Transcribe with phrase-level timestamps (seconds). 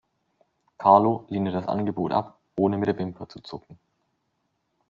[0.79, 3.77] Carlo lehnte das Angebot ab ohne mit der Wimper zu zucken.